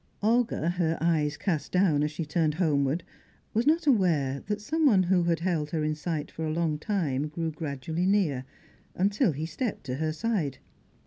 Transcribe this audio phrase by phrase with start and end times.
[0.23, 3.03] Olga, her eyes cast down as she turned homeward,
[3.53, 7.27] was not aware that someone who had held her in sight for a long time
[7.27, 8.43] grew gradually near,
[8.95, 10.57] until he stepped to her side.